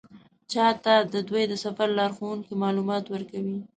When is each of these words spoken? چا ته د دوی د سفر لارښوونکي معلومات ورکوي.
چا 0.51 0.65
ته 0.83 0.93
د 1.13 1.15
دوی 1.29 1.43
د 1.47 1.53
سفر 1.65 1.87
لارښوونکي 1.99 2.53
معلومات 2.63 3.05
ورکوي. 3.09 3.57